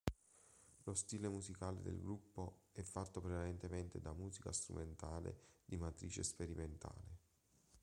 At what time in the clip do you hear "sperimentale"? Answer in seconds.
6.23-7.19